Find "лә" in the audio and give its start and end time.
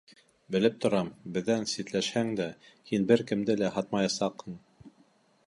3.61-3.71